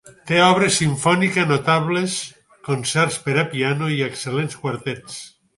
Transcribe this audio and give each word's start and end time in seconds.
Té 0.29 0.37
obra 0.43 0.69
simfònica, 0.77 1.43
notables 1.51 2.17
concerts 2.71 3.21
per 3.27 3.39
a 3.43 3.47
piano 3.55 3.91
i 3.99 4.03
excel·lents 4.11 4.63
quartets. 4.65 5.25